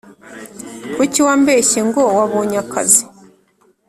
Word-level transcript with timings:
Kuki 0.93 1.19
wambeshyengo 1.27 2.01
wabonye 2.17 2.57
akazi 2.63 3.03